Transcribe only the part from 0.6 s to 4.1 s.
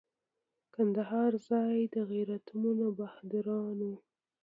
کندهار ځای د غیرتمنو بهادرانو.